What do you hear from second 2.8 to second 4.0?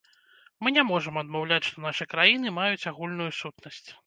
агульную сутнасць.